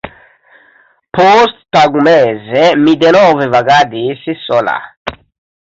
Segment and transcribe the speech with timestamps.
[1.19, 4.79] Posttagmeze mi denove vagadis sola.